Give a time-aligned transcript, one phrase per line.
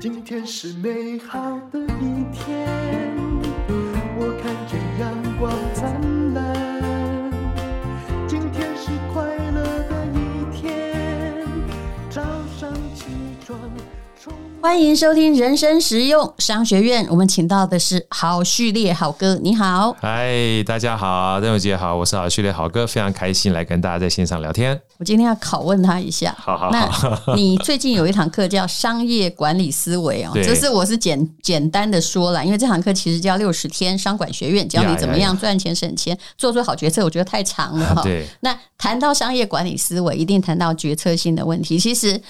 [0.00, 2.66] 今天是美好的一天，
[4.16, 6.19] 我看见阳光灿烂。
[14.62, 17.06] 欢迎收听人生实用商学院。
[17.08, 19.96] 我们请到的是好序列好哥，你好。
[19.98, 24.78] 嗨，大家好，邓友杰好，我是好序列好哥，非常开心来跟大家在线上聊天。
[24.98, 26.36] 我今天要拷问他一下。
[26.38, 26.70] 好好好。
[26.70, 37.02] 那你最近有一堂课叫商业管理思维哦， 这是我是简简单的说了，因为这堂课其实叫六十天商管学院，教你怎么样赚钱省钱，做出好决策。
[37.02, 38.02] 我觉得太长了哈。
[38.04, 38.26] 对。
[38.40, 41.78] 那谈到商业管理思维，一定谈到决策性的问题。
[41.78, 42.20] 其实。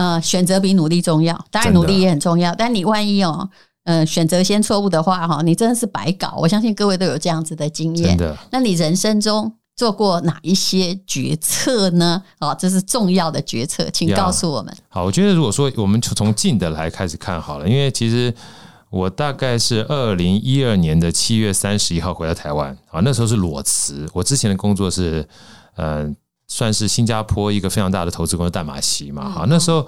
[0.00, 2.54] 呃，选择比努力重要，当然努力也很重要。
[2.54, 3.46] 但你万一哦，
[3.84, 6.36] 呃，选择先错误的话哈，你真的是白搞。
[6.38, 8.16] 我相信各位都有这样子的经验。
[8.50, 12.22] 那你人生中做过哪一些决策呢？
[12.38, 14.74] 哦，这是重要的决策，请告诉我们。
[14.88, 18.32] 好，我觉得如果说我们从近的来开始看好了，因为其实
[18.88, 24.08] 我大概是二零一二年的七月三十一号回到台湾啊，那时候是裸辞。
[24.14, 25.28] 我之前的工作是
[25.76, 26.10] 呃。
[26.52, 29.86] 算是新加坡一个非常大的投资公司淡马锡嘛，好，那时候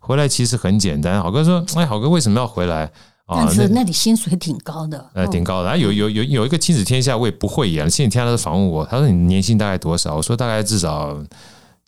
[0.00, 1.22] 回来其实很简单。
[1.22, 2.90] 好哥说：“哎，好哥为什么要回来
[3.26, 3.44] 啊？
[3.46, 5.68] 但是那里薪水挺高的，呃，挺高的。
[5.68, 7.88] 然后有有有有一个亲子天下，我也不会演。
[7.88, 10.16] 亲子天下他访问我，他说你年薪大概多少？
[10.16, 11.16] 我说大概至少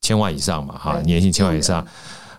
[0.00, 1.84] 千万以上嘛，哈，年薪千万以上。”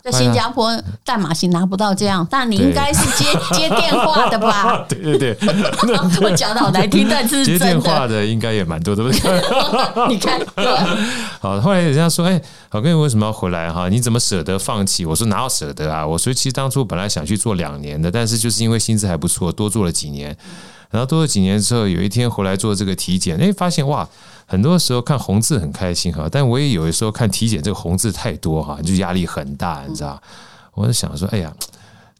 [0.03, 0.69] 在新加坡，
[1.05, 4.85] 淡马锡拿不到这样，但你应该是接接电话的吧？
[4.89, 5.37] 对 对对，
[6.21, 10.09] 我讲的好难听，但是接电话的应该也蛮多的，对不对？
[10.09, 10.37] 你看，
[11.39, 13.87] 好，后来人家说，哎，好哥，你为什么要回来哈？
[13.87, 15.05] 你怎么舍得放弃？
[15.05, 16.05] 我说哪有舍得啊？
[16.05, 20.35] 我说其实当初本来想去做两年的，但是就是因为薪资还不错，多做了几年。
[20.93, 24.07] 然后多了几年之后，有一天回来做这个体检，哎，发现哇。
[24.45, 30.21] 很多时候看红字很开心哈，但我也有的时候看体检这个红字太多哈，就压力很大，你知道？
[30.73, 31.51] 我就想说，哎呀，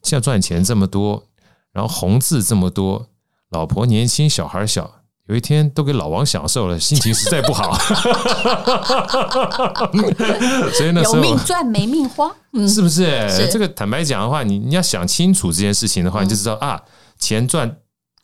[0.01, 1.21] 现在赚钱这么多，
[1.73, 3.05] 然后红字这么多，
[3.49, 4.89] 老婆年轻，小孩小，
[5.27, 7.77] 有一天都给老王享受了，心情实在不好。
[10.73, 12.33] 所以那时候有命赚没命花，
[12.69, 13.29] 是不是？
[13.29, 16.81] 是这个坦白讲的话，你你要想清楚这件事情的话，你就知道啊，
[17.19, 17.77] 钱赚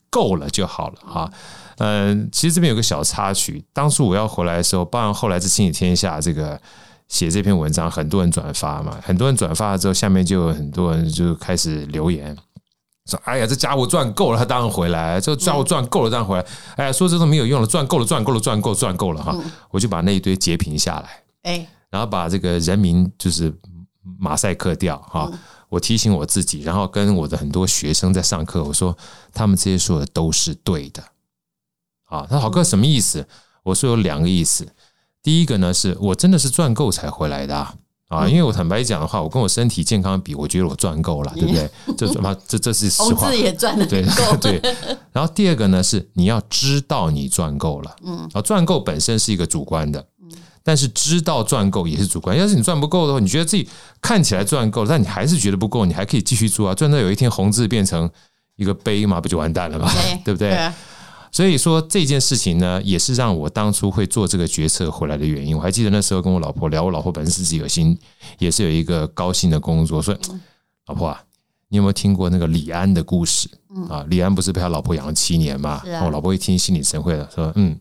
[0.10, 1.32] 够了就好了哈。
[1.78, 3.64] 嗯，其实这边有个小插曲。
[3.72, 6.60] 当初我要回来的时候，包含后来是《亲子天下》这个
[7.08, 12.36] 写这篇文章，很多人转发嘛，很多人转发了之后，下面就有很多人就开始留言
[13.06, 16.46] 说：“哎呀，这家伙赚够了，他当然回来；这家伙赚够了，当然回来。
[16.76, 19.36] 哎呀，说这都没有用了，赚够了，赚够了，赚够，赚够了哈！
[19.72, 23.52] 我就把那一堆截屏下来，哎，然后把这个人名就是
[24.20, 25.32] 马赛克掉哈。
[25.70, 28.98] 我提醒我自己，然后跟我的很多学生在上课，我说
[29.34, 31.04] 他们这些说的都是对的。”
[32.10, 33.28] 啊，他说郝哥什么意思？
[33.62, 34.68] 我说有两个意思。
[35.22, 37.76] 第一个呢，是我真的是赚够才回来的啊，
[38.08, 41.70] 啊，因为我坦白讲的话，我跟我身体健康比，我觉得我赚够了，对不对？
[41.96, 42.36] 这什么？
[42.48, 43.32] 这这是实话。
[43.36, 44.02] 也赚的，对
[44.42, 44.60] 对。
[45.12, 50.04] 然后第二个呢，是你要知道你赚够了，嗯，啊，赚够本身是一个主观的，
[50.64, 52.38] 但是知道赚够也是主观。
[52.38, 53.68] 要是你赚不够的话，你觉得自己
[54.02, 58.10] 看起来赚够了，但你还是觉得不够，你还可以继续做啊，赚到有一天红字变成
[58.56, 59.92] 一个碑嘛，不就完蛋了吗？
[60.24, 60.72] 对不对？
[61.32, 65.56] 所以说这件事情呢，也是让我当初会做这个决策回来的原因。
[65.56, 67.98] 我还记得那时候跟我老婆聊，我老婆本身自己有心，
[68.40, 70.02] 也是有一个高薪的工作。
[70.02, 70.18] 说，
[70.88, 71.22] 老婆啊，
[71.68, 73.48] 你有没有听过那个李安的故事？
[73.88, 75.82] 啊，李安不是被他老婆养了七年嘛？
[76.04, 77.80] 我老婆一听心领神会了，说，嗯。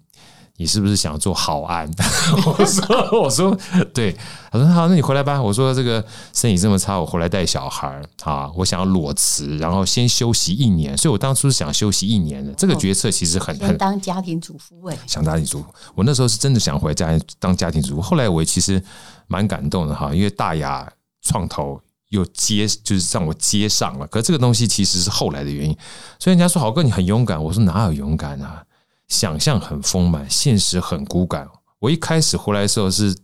[0.59, 1.89] 你是不是想做好安？
[2.45, 3.57] 我说，我说，
[3.95, 4.15] 对。
[4.51, 5.41] 他说好，那你回来吧。
[5.41, 8.51] 我说这个生意这么差，我回来带小孩啊。
[8.57, 10.99] 我想要裸辞，然后先休息一年。
[10.99, 12.53] 所以我当初是想休息一年的。
[12.55, 15.67] 这个决策其实很很当家庭主妇哎，想家庭主妇。
[15.95, 18.03] 我那时候是真的想回家当家庭主妇。
[18.03, 18.83] 后来我其实
[19.29, 20.91] 蛮感动的哈，因为大雅
[21.23, 24.07] 创投又接，就是让我接上了。
[24.09, 25.77] 可是这个东西其实是后来的原因。
[26.19, 28.65] 所以人家说郝哥你很勇敢，我说哪有勇敢啊？
[29.09, 31.49] 想象很丰满，现实很骨感。
[31.81, 33.15] 我一开始回来的时候是，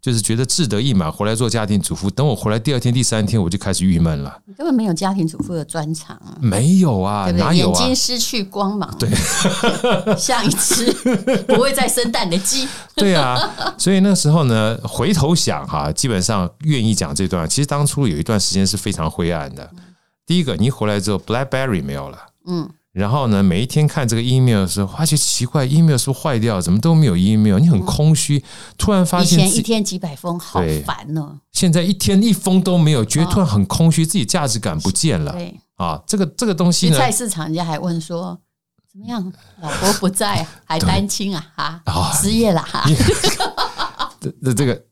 [0.00, 2.10] 就是觉得志得意满，回来做家庭主妇。
[2.10, 4.40] 等我回来第二天、第三天，我就开始郁闷了。
[4.44, 6.36] 你根本没有家庭主妇的专长啊！
[6.40, 7.78] 没有啊，对对哪有啊？
[7.78, 9.08] 眼睛失去光芒，对，
[10.18, 10.92] 像一只
[11.46, 12.68] 不会再生蛋的鸡。
[12.94, 13.38] 对啊，
[13.78, 17.48] 所以那时候呢，回头想哈，基本上愿意讲这段。
[17.48, 19.70] 其实当初有一段时间是非常灰暗的。
[20.26, 22.68] 第一个，你一回来之后，BlackBerry 没有了，嗯。
[22.96, 26.58] 然后呢，每一天看这个 email 的时候，发觉奇怪，email 是不是坏掉？
[26.62, 27.58] 怎么都没有 email？
[27.58, 28.42] 你很空虚，
[28.78, 31.38] 突然发现以前一天几百封，好烦哦。
[31.52, 35.32] 现在一天一封都没有，觉得突然很空虚，自己价值感不见了。
[35.32, 38.40] 对啊，这个这个东西呢，菜市场人家还问说
[38.90, 39.30] 怎么样？
[39.60, 41.52] 老婆不在， 还单亲啊？
[41.54, 41.82] 啊，
[42.14, 42.82] 失业了哈。
[44.42, 44.82] 这这个。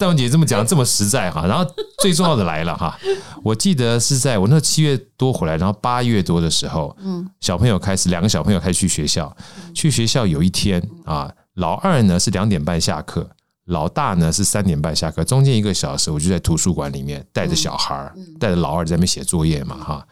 [0.00, 2.98] 戴文姐这么讲这么实在哈，然后最重要的来了哈，
[3.44, 9.36] 我记得是在我那七月多回来，然后八月多的时候，嗯，小朋友开始两个小朋友开始去学校，
[9.74, 13.28] 去学校有一天啊，老二呢是两点半下课，
[13.66, 20.06] 老大呢是三点半下课，中间一个小时我就在图书馆里面带着小孩儿，带着老二在那边写作业嘛哈，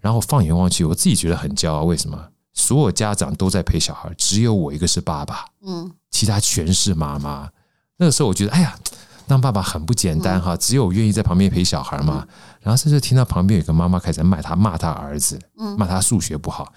[0.00, 2.18] 然后放眼望去，我自己觉得很骄傲，为什么？
[2.54, 7.50] 所有家长都在陪小孩，只有我一个是爸爸，嗯，其他全是妈妈。
[7.98, 8.76] 那个时候我觉得，哎呀，
[9.26, 12.26] 当爸爸很不简单哈，只有愿意在旁边陪小孩嘛。
[12.60, 15.38] 然后这时候听到旁边有个妈妈开始骂他，骂他儿子，
[15.76, 16.72] 骂他数学不好。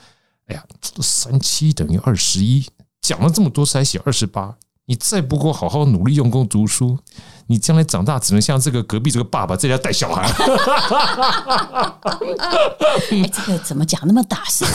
[0.48, 0.64] 哎呀，
[1.02, 2.66] 三七等于二十一，
[3.02, 4.56] 讲了这么多次还写二十八，
[4.86, 6.98] 你再不给我好好努力用功读书。
[7.48, 10.24] 你将来长大只能像这个隔壁这个爸爸在家带小孩。
[13.12, 14.68] 哎，这个怎么讲那么大声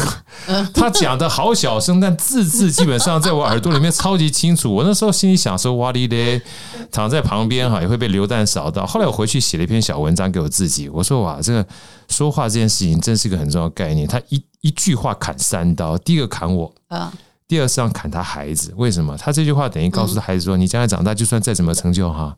[0.47, 0.71] 啊？
[0.73, 4.73] 他讲的好小声，但字字基本上在我耳朵里面超级清楚。
[4.73, 6.41] 我那时候心里想说：“哇哩嘞，
[6.93, 11.67] 躺在旁边哈也会被流弹扫到。”后来我回去写了一篇小文章给我自己，我说：“哇，这个
[12.09, 14.07] 说话这件事情真是一个很重要的概念。
[14.07, 17.13] 他一一句话砍三刀，第一个砍我啊，
[17.51, 18.73] 第二是要砍他孩子。
[18.77, 19.17] 为什么？
[19.17, 22.37] 他这句话等于告诉他孩子说：你将来长大，就算再怎么成就哈。”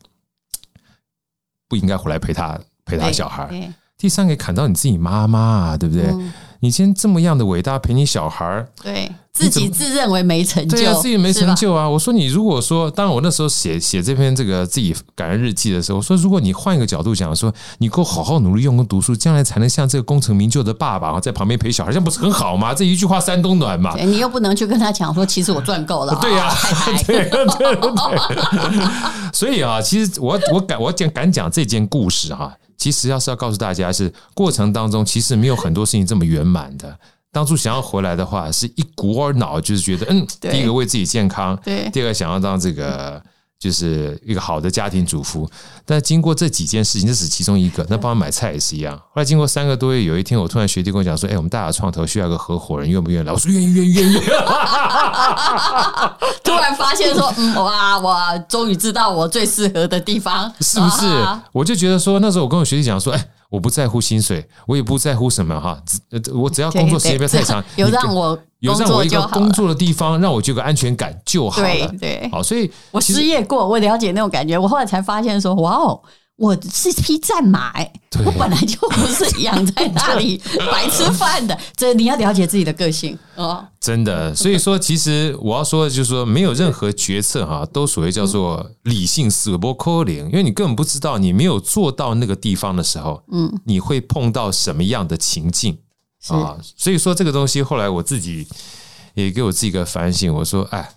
[1.69, 3.71] 不应该回来陪他陪他小孩。
[3.99, 6.07] 第三个砍到你自己妈妈啊，对不对？
[6.07, 6.33] 嗯、
[6.63, 11.89] 你今天这么样的伟大陪你小孩，对自己自认为没成就，对啊，自己没成就啊。
[11.89, 22.73] 我说你如果说，当然我那时候写写这篇这个自己感恩日记的时候，我说如果你换一个角度讲，说你够好好努力用功读书，将来才能像这个功成名就的爸爸在旁边陪小孩，这样不是很好吗？
[22.73, 23.97] 这一句话三冬暖嘛。
[23.97, 26.17] 你又不能去跟他讲说，其实我赚够了。
[26.23, 26.55] 对呀，
[27.05, 27.77] 对对对。
[29.35, 32.55] 所以啊，其实我我敢我讲敢讲这件故事哈。
[32.83, 36.99] 其实要是要告诉大家，是过程当中其实没有很多事情这么圆满的。
[37.31, 43.23] 当初想要回来的话，是一股脑，就是觉得嗯，第一个为自己健康，对，第二个想要当这个。
[43.63, 45.49] 就是一个好的家庭主妇，
[45.87, 47.87] 但经过这几件事情，这是其中一个。
[47.89, 48.97] 那帮他买菜也是一样。
[48.97, 54.17] 后来经过三个多月，有一天我突然学弟跟我讲说：“哎，我们大雅创投需要一个合伙人，愿不愿意来？”我说：“愿意，愿意，愿意。”
[56.43, 61.07] 突然发现说：“嗯，哇，我终于知道我最适合的地方，是不是？”
[61.53, 65.79] 我就觉得说，那时候我跟我学弟讲说：“哎。”我不在乎薪水，我也不在乎什么哈，
[66.33, 71.69] 我只要工作时间不要太长，有让我有让我一个工作的地方，让我就有个安全感就好了。
[71.69, 74.59] 对对，好，所以我失业过，我了解那种感觉。
[74.59, 76.01] 我后来才发现说，哇哦。
[76.37, 77.93] 我是匹战马，欸，
[78.25, 80.41] 我本来就不是养在那里
[80.73, 81.57] 白吃饭的。
[81.77, 83.65] 这你要了解自己的个性哦。
[83.79, 95.79] 真的，所以说，其实我要说的就是说，没有任何决策哈，都所谓叫做理性思维，不可能，因为你根本不知道你没有做到那个地方的时候，嗯，你会碰到什么样的情境
[96.29, 96.57] 啊？
[96.77, 98.49] 所以说，这个东西后来我自己
[99.15, 100.91] 也给我自己一个反省，我说，哎。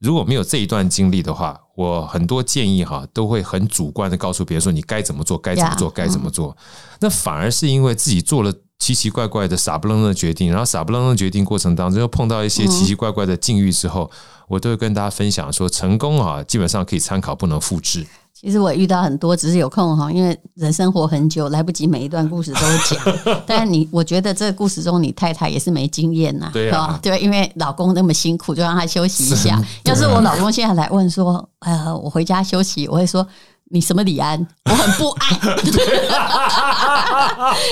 [0.00, 6.56] 如果没有这一段经历的话，我很多建议哈都会很主观的告诉别人说，你该怎么做，该怎么做，该怎么做。
[7.00, 14.08] 那反而是因为自己做了奇奇怪怪的傻不愣登的决定，然后傻不愣登的决定过程当中又碰到一些奇奇怪怪的境遇之后，
[14.46, 18.06] 我都会跟大家分享说，成功啊基本上可以参考，不能复制。
[18.40, 22.96] 其实我遇到很多，只是有空哈，因为人生活很久，来不及每一段故事都讲。
[23.44, 27.00] 但是你，我觉得这个故事中，你太太也是没经验呐，对吧？
[27.02, 29.60] 对，因为老公那么辛苦，就让他休息一下。
[29.86, 33.26] 要是我老公现在来问说，呃，我回家休息，我会说
[33.70, 34.38] 你什么李安？
[34.66, 35.36] 我很不安。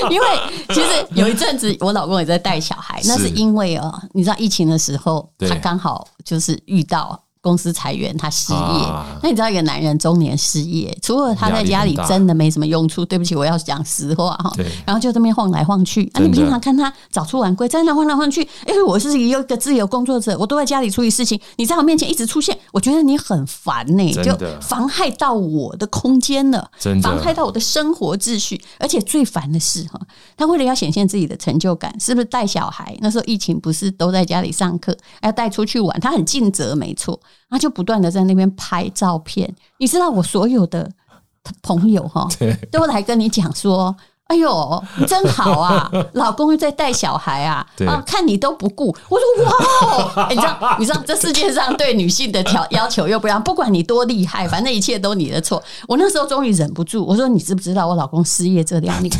[0.11, 0.27] 因为
[0.71, 7.23] 其实有一阵子，我老公也在带小孩，那是因为哦，你知道疫情的时候，他刚好就是遇到。
[7.47, 8.59] 公司裁员，他失业。
[8.59, 13.05] 啊、那你知道一个男人中年失业，除了他在家里真的没什么用处。
[13.05, 14.53] 对不起，我要讲实话哈。
[14.85, 16.11] 然后就这边晃来晃去。
[16.15, 18.43] 啊，你平常看他早出晚归，在那晃来晃去。
[18.67, 21.41] 哎，我是一个自由工作者，我都在家里处理事情。
[21.55, 26.69] 你在我面前一直出现，我觉得你很烦呢、欸，就妨害到我的空间了，
[27.01, 28.61] 妨害到我的生活秩序。
[28.81, 30.01] 而且最烦的是哈，
[30.37, 32.97] 他为了要显现自己的成就感，是不是带小孩？
[33.01, 37.21] 那时候疫情不是都在家里上课，要带出去玩，他很尽责，没错。
[37.49, 40.91] 他就不断的在那边拍照片，你知道我所有的
[41.63, 42.29] 朋友哈，
[42.71, 43.97] 都来跟你讲说。
[44.29, 45.89] 哎呦，真好啊！
[46.15, 48.95] 老公又在带小孩啊，啊，看你都不顾。
[49.09, 49.45] 我说
[50.17, 55.63] 哇， 你知道，你知道这世界上对女性的条 要求又不一样，不管你多厉害，反正一切都你的错。
[55.87, 59.13] 我那时候终于忍不住，我说你知不知道我老公失业这两年？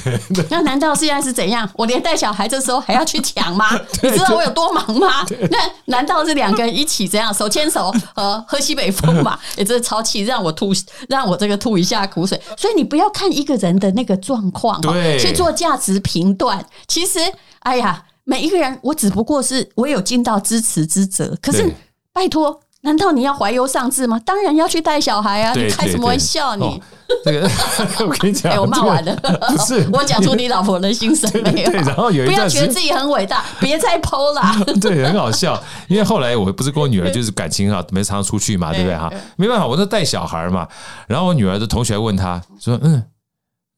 [0.51, 1.69] 那难道现在是怎样？
[1.75, 3.67] 我连带小孩这时候还要去抢吗？
[4.03, 5.25] 你知道我有多忙吗？
[5.51, 9.39] 那难道是两个人一起这样手牵手呃喝西北风嘛？
[9.57, 10.73] 也真是超气，让我吐，
[11.09, 12.41] 让我这个吐一下苦水。
[12.57, 14.81] 所以你不要看一个人的那个状况。
[15.19, 17.19] 去做价值评断，其实，
[17.61, 21.37] 哎呀，每一个人，我只不过是我有尽到支持之责。
[21.41, 21.75] 可是，
[22.13, 24.21] 拜托，难道你要怀忧丧志吗？
[24.25, 25.53] 当然要去带小孩啊！
[25.55, 26.55] 你开什么玩笑？
[26.57, 26.81] 你、哦、
[27.25, 27.51] 这个
[28.07, 29.15] 我跟你讲，欸、我骂完了，
[29.49, 31.71] 不是我讲出你老婆的心声没有？
[31.71, 34.57] 对，然后有一段不要觉得自己很伟大，别再 po 啦。
[34.81, 39.13] 对，很好笑，因为后来我不是跟我女儿就是感情好，没常常出去嘛，对不对哈？
[39.37, 40.69] 没办法，我都带小孩嘛。
[41.09, 43.03] 然后我女儿的同学问她说：“嗯，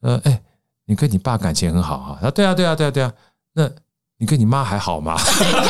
[0.02, 0.40] 呃，哎，
[0.88, 3.12] 你跟你爸感情很好哈？”啊：“对啊，对啊，对啊，对啊。”
[3.54, 3.70] 那。
[4.20, 5.14] 你跟你妈还好吗？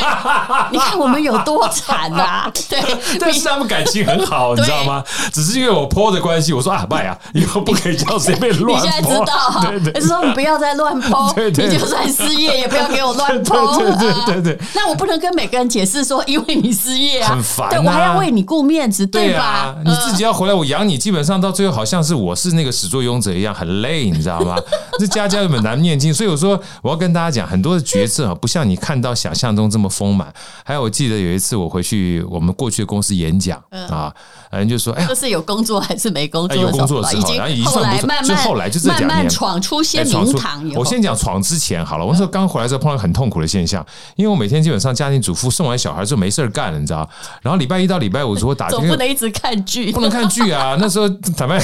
[0.73, 2.51] 你看我们有多惨啊！
[2.67, 2.79] 对，
[3.19, 5.03] 但是他们感情很好，你知道吗？
[5.31, 8.85] 只是因为我 po 的关系，我说啊，拜啊，以后不可以叫随便乱 po。
[8.85, 13.77] 你现在知道，对对，说你不要再乱 po，你就算失业也不要给我乱 po。
[13.77, 19.75] 对对对对，那我不能跟每个人解释说，因为你失业啊，很烦，对我还要为你顾面子，对吧？
[19.85, 24.55] 你自己要回来，我养你，基本上到最后好像是我是那个始作俑者一样，很累，你知道吗？
[24.97, 29.09] 这家家有本难念经，所以我说我要跟大家讲很多的决策啊，不像你看到。
[29.19, 34.13] 想象中这么丰满，还有我记得有一次我回去我们过去的公司演讲、嗯、啊，
[34.51, 36.55] 人就说：“哎，这是有工作还是没工作？
[36.55, 40.63] 有工作的时候，然后已经后来慢慢就后来就这两年慢慢闯出些名堂。
[40.75, 47.09] 我先讲闯之前好了，我那时候刚回来的时候碰到很痛苦的现象，因为我每天基本上家庭主妇送完小孩之后没事儿干了，你知道？
[47.41, 50.77] 然后礼拜一到礼拜五如果打， 总不能一直看剧，不能看剧啊。
[50.79, 51.59] 那时候坦白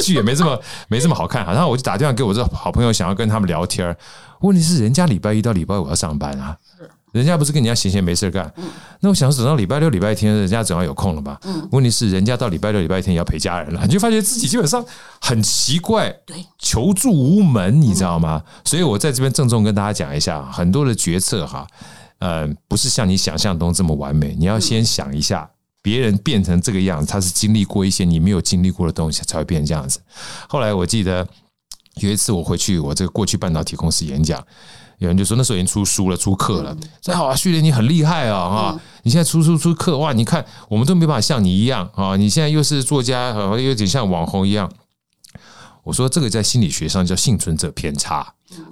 [0.00, 3.96] 剧也没这么没这么好看，然后我就打电话给我这好朋友，想要跟他们聊天。
[4.40, 6.56] 问题是人家礼拜一到礼拜五要上班啊。
[7.12, 8.64] 人家不是跟人家闲闲没事干，嗯、
[9.00, 11.40] 那我想等到礼拜六、礼拜天，人家总要有空了吧？
[11.44, 14.84] 嗯、问题是人家到礼拜六、礼拜天也要陪家人了，你就发觉自己基本上
[15.22, 18.42] 很奇怪，对，求助无门，你知道吗？
[18.44, 21.66] 嗯、所以我在这边郑重跟大家讲一下，很多的决策哈，
[22.18, 25.48] 呃，不是像你想象中这么完美，你要先想一下，
[25.80, 29.98] 别人变成这个样子，他是经历过一些你没有经历过的东西才会变成这样子。
[30.48, 31.26] 后来我记得
[32.02, 34.42] 有一次我回去，我这个过去半导体公司演讲。
[34.98, 36.74] 有人就说那时候已经出书了，出课了。
[37.02, 38.80] 说好啊，旭烈你很厉害啊，啊！
[39.02, 40.12] 你现在出书出课，哇！
[40.14, 42.16] 你看我们都没办法像你一样啊！
[42.16, 44.70] 你现在又是作家，又有点像网红一样。
[45.86, 48.26] 我说这个在心理学上叫幸存者偏差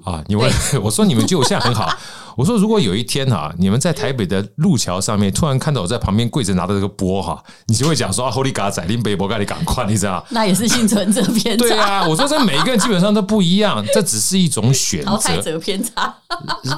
[0.05, 0.21] 啊！
[0.27, 0.53] 你问
[0.83, 1.89] 我说你们就现在很好。
[2.37, 10.27] 我说，如果有一天啊，你们在台北的路桥上面突然看到我在旁边跪着拿着这个钵哈，你就会讲说啊，Holy God，在林北博盖你赶快，你知道？
[10.31, 11.65] 那也是幸存者偏差。
[11.65, 15.11] 对啊，我说这每一个人基本上都不一样，这只是一种选择。
[15.13, 16.13] 淘汰者偏差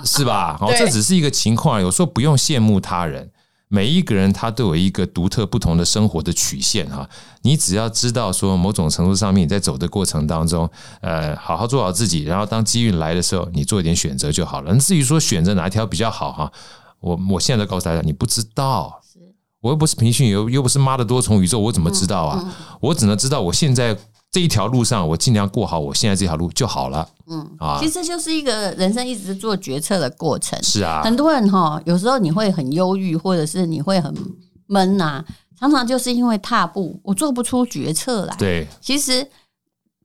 [0.04, 0.58] 是吧？
[0.60, 1.80] 好，这只是一个情况。
[1.80, 3.30] 有时候不用羡慕他人。
[3.68, 7.08] 每一个人他都有一个独特不同的生活的曲线哈，
[7.42, 10.68] 你只要知道说某种程度上面你在走的过程当中，
[11.00, 14.76] 呃，好好做好自己，然后当机遇来的时候，你做一点选择就好了。
[14.78, 16.52] 至于说选择哪一条比较好哈，
[17.00, 19.00] 我我现在都告诉大家，你不知道，
[19.60, 22.54] 我又不是平行又又不是妈的多重宇宙，我怎么知道啊？
[22.80, 23.96] 我只能知道我现在。
[24.36, 27.08] 这一条路上，我尽量过好我现在这条路就好了。
[27.26, 30.62] 嗯啊，其实就是一个人生一直做决策的过程。
[30.62, 34.14] 是啊，很多人哈，有时候你会很忧郁，或者是你会很
[34.66, 35.24] 闷呐，
[35.58, 38.36] 常常就是因为踏步，我做不出决策来。
[38.36, 39.26] 对，其实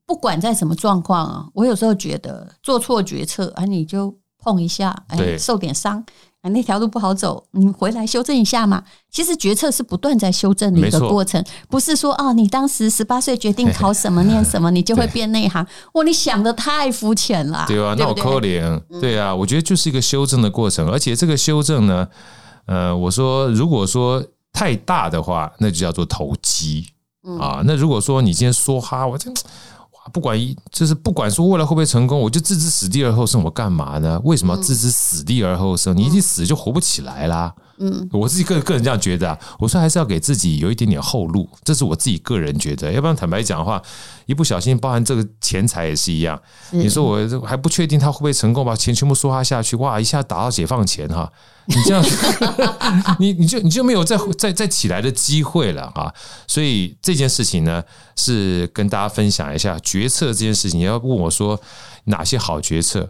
[0.06, 6.02] 不管在什么状况啊，我有时候觉得做错决策啊，你就碰一下，哎，受点伤。
[6.42, 8.84] 啊，那条路不好走，你回来修正一下嘛。
[9.12, 15.66] 其实决策是不断在修正的一个过程，不是说哦，你当时十八岁决定 考什么念什么，你就会 变内行。
[15.94, 17.66] 哇，你想的太肤浅了。
[17.70, 18.82] 对啊，那我扣脸。
[19.00, 22.08] 对啊，我觉得就是一个修正的过程，而且这个修正呢，
[22.66, 26.88] 呃，我说如果说太大的话，那就叫做投机
[27.40, 27.62] 啊。
[27.66, 29.32] 那如果说你今天梭哈，我这。
[30.12, 34.20] 不管一就是不管说未来会不会成功，我就置之死地而后生，我干嘛呢？
[34.24, 35.96] 为什么要置之死地而后生？
[35.96, 37.54] 你一死就活不起来啦。
[37.82, 39.38] 嗯我自己个个人这样觉得啊。
[39.60, 42.92] 我说还是要给自己有一点点后路，这是我自己个人觉得。
[42.92, 43.82] 要不然坦白讲的话，
[44.28, 46.40] 一不小心，包含这个钱财也是一样。
[46.70, 51.32] 你说我还不确定他会不会成功，把钱全部梭哈下去，哇，一下打到解放前哈。
[51.66, 52.04] 你这样，
[53.20, 56.12] 你你就你就没有再再再起来的机会了啊！
[56.48, 57.84] 所以这件事情呢，
[58.16, 60.80] 是跟大家分享一下决策这件事情。
[60.80, 61.60] 你要问我说
[62.06, 63.08] 哪些好决策？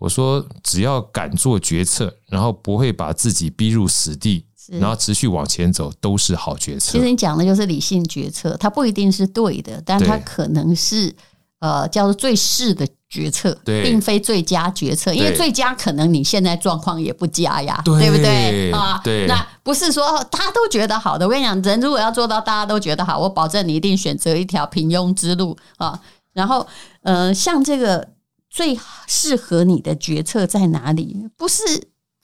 [0.00, 4.44] 我说只要敢做决策，然后不会把自己逼入死地，
[4.80, 6.90] 然后持续往前走，都是好决策。
[6.90, 11.14] 其实你讲的就是理性决策，它不一定是对的，但它可能是
[11.60, 12.84] 呃叫做最适的。
[13.10, 19.00] 决策并非最佳决策，因为最佳可能你现在状况也不佳呀，对不对啊？
[19.02, 21.26] 对，那不是说大家都觉得好的。
[21.26, 26.00] 我跟你讲，人如果要做到大家都觉得好，我保证你一定选择一条平庸之路啊。
[26.32, 26.64] 然后，
[27.02, 28.06] 呃，像这个
[28.50, 31.16] 最适合你的决策在哪里？
[31.36, 31.62] 不是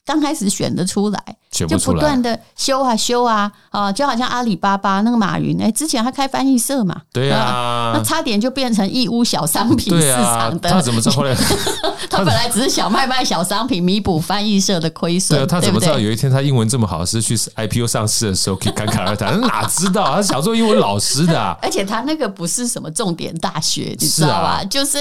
[0.05, 10.69] 刚开始选得出来，就不断的修啊修啊啊，就好像阿里巴巴那个马云，哎，之前他开翻译社嘛，对啊，那差点就变成义乌小商品市场的。
[10.69, 11.35] 他怎么知道后来？
[12.09, 15.37] 他本来只是小卖卖小商品，弥补翻译社的亏损。
[15.37, 19.39] 对啊，他怎么知道有一天他英文这么好，是去 IPO 上市的时候可以侃侃而谈？
[19.41, 24.63] 哪知道他想做英文老师的， 而且他那个不是什么重点大学，你知道吧？
[24.63, 24.97] 就是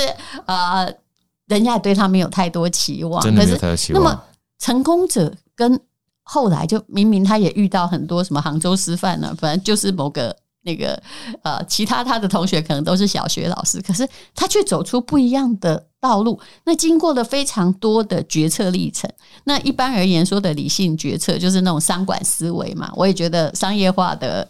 [0.46, 0.92] 呃，
[1.46, 4.02] 人家也对他没有太多期望，真的没有太多期望。
[4.02, 4.22] 那么
[4.58, 5.78] 成功者跟
[6.22, 11.00] 后来就明明他也遇到很多什么杭州师范呢，反正就是某个那个
[11.42, 16.40] 呃，其他他的同学可能都是小学老师，可是他却走出不一样的道路。
[16.64, 19.08] 那经过了非常多的决策历程，
[19.44, 22.90] 那一般而言说的理性决策就是那种商管思维嘛。
[22.96, 24.48] 我也觉得商业化的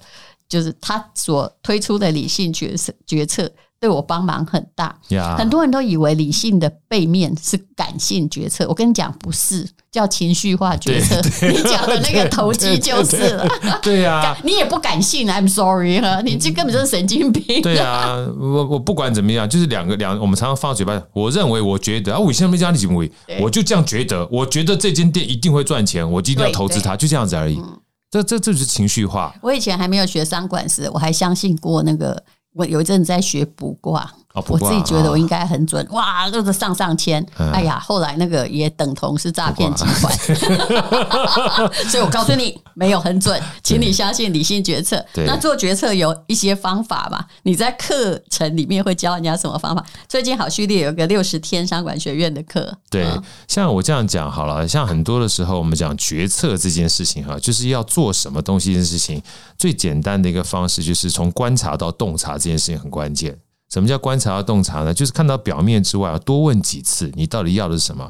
[0.48, 3.50] 就是他所推出的理性决策决策。
[3.78, 4.98] 对我帮忙很大.
[5.36, 8.66] 很多人都以为理性的背面是感性决策。
[8.68, 11.20] 我跟你讲，不是，叫情绪化决策。
[11.46, 13.46] 你讲的那个投机就是了。
[13.82, 17.60] 对呀、啊， 你也不感性，I'm sorry 哈，你这根本就是神经病。
[17.60, 21.00] 对啊，我我不管怎么样，就是两个两，我们常常放在嘴巴。
[21.12, 24.26] 我认为，我觉得啊，我现在没讲你怎么为，我就这样觉得。
[24.32, 27.56] 我觉得这间店一定会赚钱，我一定要投资它，就这样子而已。
[27.58, 27.78] 嗯、
[28.10, 29.34] 这这这就是情绪化。
[29.42, 32.22] 我以前还没有学商管时，我还相信过那个。
[32.56, 34.10] 我有一阵子在学卜卦。
[34.48, 37.50] 我自己觉得我应该很准，哦、哇，都是上上签、嗯。
[37.52, 40.16] 哎呀，后来那个也等同是诈骗集团，
[41.88, 45.04] 所以我告诉你，没有很准，请你相信理性决策。
[45.26, 47.26] 那做决策有一些方法吧？
[47.42, 49.84] 你在课程里面会教人家什么方法？
[50.08, 52.76] 最近好序列有个六十天商管学院的课。
[52.90, 59.22] 对，嗯、像我这样讲好了，像很多的时候我们讲决策这件事情哈，就是要做什么东西这件事情，
[59.58, 63.36] 最简单的一个方式就是从观察到洞察这件事情很关键。
[63.68, 64.94] 什么叫观察和洞察呢？
[64.94, 68.08] 就是看到表面之外，要多问几次，你到底要的是什么？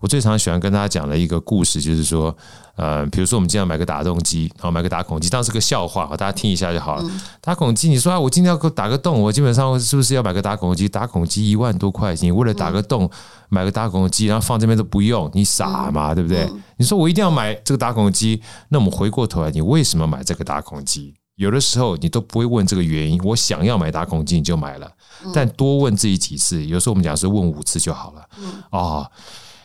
[0.00, 2.36] 我最常喜欢跟大家讲的一个故事，就是说，
[2.74, 7.10] 呃，比如说我们今天买个打洞机，然后买个打孔机，当是个笑话，大家听一下就好了。
[7.40, 10.88] 打孔机，你说啊，我今天要打个洞，我基本上是不是要买个打孔机？
[10.88, 13.08] 打孔机一万多块钱，为了打个洞
[13.48, 16.14] 买个打孔机，然后放这边都不用，你傻嘛？
[16.14, 16.50] 对不对？
[16.78, 21.14] 你说我一定要买这个打孔机，那我们回过头来，你为什么买这个打孔机？
[21.36, 24.90] 有的时候你都不会问这个原因，我想要买打孔机你就买了，
[25.32, 28.28] 但多问自己几次，有时候我们讲是问五次就好了。
[28.70, 29.10] 哦，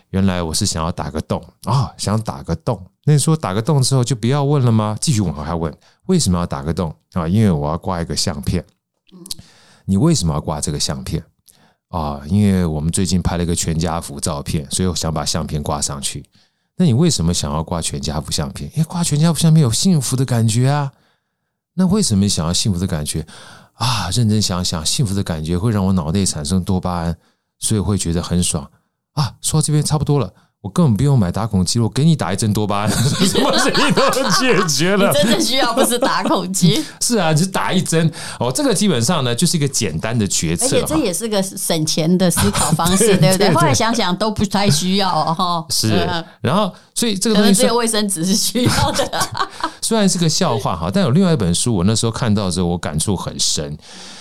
[0.10, 2.86] 原来我是想要打个洞啊，哦，想打个洞。
[3.06, 4.96] 那你说打个洞之后就不要问了吗？
[5.00, 5.74] 继续往下问，
[6.08, 7.28] 为什么要打个洞啊？
[7.28, 8.64] 因为我要挂一个相片。
[9.86, 11.24] 你为什么要挂这个相片
[11.88, 12.22] 啊？
[12.28, 16.26] 因为我们最近拍了一个全家福照片，所以我想把相片挂上去。
[16.76, 18.70] 那你为什么想要挂全家福相片？
[18.72, 20.92] 因为挂全家福相片有幸福的感觉啊。
[21.76, 23.26] 那为什么想要幸福的感觉
[23.74, 24.10] 啊？
[24.12, 27.18] 认真想想，幸福的感觉会让我脑内产生多巴胺，
[27.60, 28.70] 所以会觉得很爽
[29.14, 29.34] 啊。
[29.42, 30.32] 说到这边差不多了。
[30.62, 34.08] 我根本不用买打孔机，我给你打一针多巴胺， 什么事情都
[34.40, 35.10] 解决了。
[35.18, 36.86] 真的需要不是打孔机？
[37.02, 38.08] 是啊，就打一针
[38.40, 38.52] 哦。
[38.52, 43.54] 这个基本上呢，就是一个简单的决策，而且这也是个省钱的思考方式，对，对不对？
[43.56, 45.66] 后来想想都不太需要哈。
[45.72, 46.08] 是，
[46.42, 49.30] 然后所以这个东西，卫生纸是需要的。
[49.82, 53.76] 虽然是个笑话哈，但有另外一本书，我那时候看到的时候，我感触很深。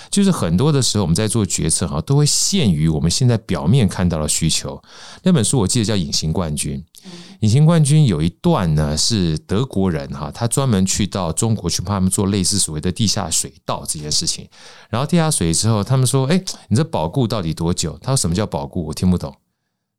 [0.09, 4.81] 就是很多的时候，我们在做决策哈，都会限于我们现在表面看到的需求。
[5.21, 6.83] 那本书我记得叫《隐形冠军》，
[7.41, 14.49] 《隐形冠军》有一段呢是德国人哈，他专门去到中国去帮他们做类似所谓的地下水道这件事情。
[14.89, 18.87] 然后地下水之后，他们说：“哎，你这保固到底多久？”他说：“什么叫保固？
[18.87, 19.31] 我听不懂。”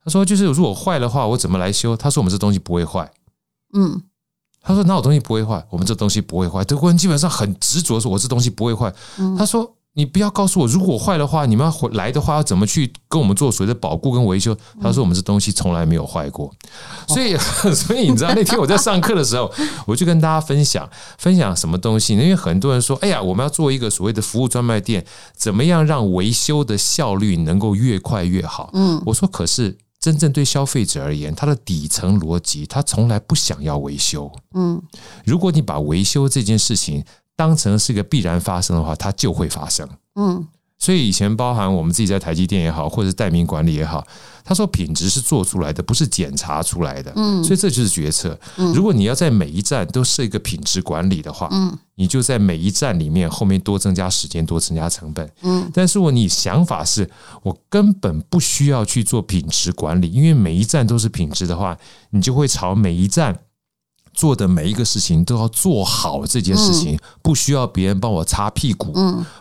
[0.05, 3.11] 他说：“就是如果坏的话，我怎么来修？”他说：“我们这东西不会坏。”
[3.75, 4.03] 嗯，
[4.61, 5.65] 他说：“哪有东西不会坏？
[5.71, 8.93] 我们这东西不会坏。”德国人基本上很执着说：“我这东西不会坏。”
[9.39, 9.77] 他说。
[9.95, 14.57] 你不要告诉我，如果坏的话，你们要回来的话，要怎么去跟我们做所谓的保固跟维修？
[14.81, 16.51] 他说我们这东西从来没有坏过，
[17.07, 17.37] 所以
[17.77, 19.53] 所以你知道那天我在上课的时候，
[19.85, 20.89] 我就跟大家分享
[21.19, 22.15] 分享什么东西？
[22.15, 25.05] 因为很多人说，哎呀，我们要做一个所谓的服务专卖店，
[25.37, 28.71] 怎么样让维修的效率能够越快越好？
[28.73, 34.31] 嗯，我说可是真正对消费者而言，他的底层逻辑，他从来不想要维修。
[34.53, 34.83] 嗯，
[35.25, 37.03] 如果你把维修这件事情。
[37.35, 39.89] 当成是一个必然发生的话，它就会发生。
[40.17, 40.47] 嗯，
[40.83, 44.05] 所以以前包含我们自己在台积电也好，或者是代名管理也好，
[44.45, 47.13] 他说品质是做出来的，不是检查出来的。
[47.15, 48.37] 嗯，所以这就是决策。
[48.75, 55.31] 如果你要在每一站都设一个品质管理的话，嗯，你就在每一站里面后面多增加时间，多增加成本。
[55.43, 57.09] 嗯，但是如果你想法是
[57.45, 61.79] 我根本不需要去做品质管理，因为每一站都是品质的话，
[62.11, 63.39] 你就会朝每一站。
[64.13, 68.93] 做的每一个事情都要做好，这件事情不需要别人帮我擦屁股，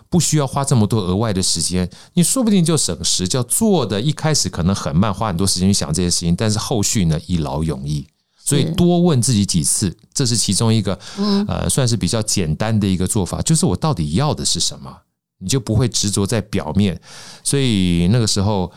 [0.09, 3.27] 不需要花这么多额外的时间，你说不定就省时。
[3.27, 8.05] 叫做的一开始可能很慢，花很多时间去想这些事情，但是后续呢一劳永逸。
[8.43, 10.97] 所以多问自己几次，这是其中一个，
[11.47, 14.91] 呃，算是比较简单的一个做法，就是我到底要的是什么，
[15.37, 16.99] 你就不会执着在表面。
[17.43, 18.69] 所以那个时候，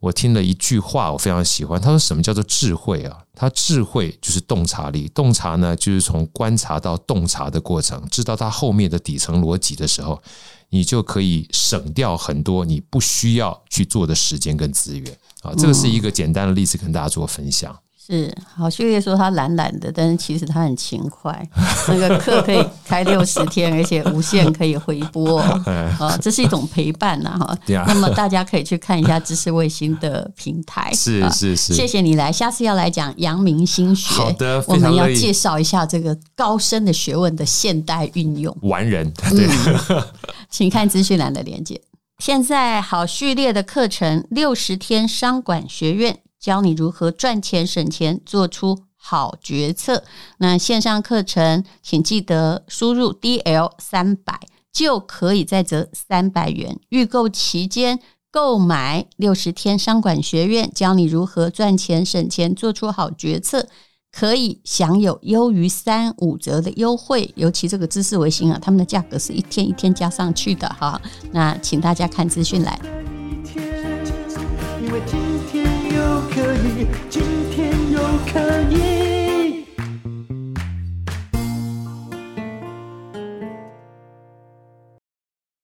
[0.00, 1.80] 我听了一句话，我非常喜欢。
[1.80, 3.18] 他说：“什么叫做智慧啊？
[3.40, 10.22] 他智慧就是洞察力，洞察呢，就是从观察到洞察的过程，知道它后面的底层逻辑的时候，
[10.68, 15.54] 你就可以省掉很多你不需要去做的时间跟资源啊。
[15.56, 21.46] 这个是一个简单的例子，跟大家做分享。”是好，序列说他懒懒的，但是其实他很勤快。
[21.86, 25.38] 那个课可以开六十天，而且无限可以回播
[26.00, 27.56] 啊，这是一种陪伴呐哈。
[27.86, 30.90] 那么大家可以去看一下知识卫星的平台。
[30.94, 34.14] 是是是，谢谢你来，下次要来讲阳明心学。
[34.14, 38.56] 好的，我们要介绍一下这个高深的学问的现代运用。
[38.62, 39.46] 完人， 对，
[39.90, 40.02] 嗯，
[40.48, 41.78] 请看资讯栏的连接。
[42.18, 46.20] 现在好序列的课程六十天商管学院。
[46.40, 50.02] 教你如何赚钱省钱，做出好决策。
[50.38, 54.40] 那线上课程，请记得输入 DL 三百，
[54.72, 56.78] 就可以再折三百元。
[56.88, 58.00] 预购期间
[58.30, 63.66] 购买六十天商管学院，教你如何赚钱省钱，做出好决策，
[64.12, 67.32] 可以享有优于三五折的优惠。
[67.36, 71.00] 尤其这个知识维新啊，他们的价格是一天一天加上去的哈。
[71.32, 72.80] 那请大家看资讯来。